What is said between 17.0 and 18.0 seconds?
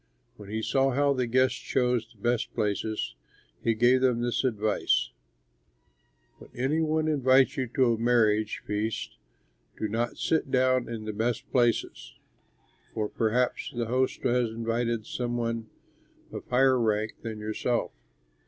than yourself.